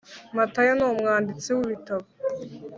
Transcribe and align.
Matayo 0.37 0.71
numwanditsi 0.75 1.49
wibitabo. 1.57 2.05